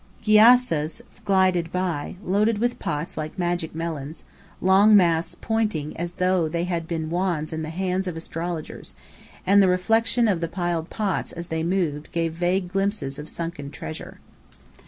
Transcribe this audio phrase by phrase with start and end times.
[0.23, 4.23] Gyassas glided by, loaded with pots like magic melons,
[4.59, 8.95] long masts pointing as though they had been wands in the hands of astrologers:
[9.45, 13.29] and the reflection of the piled pots as they moved gave vague glimpses as of
[13.29, 14.17] sunken treasure.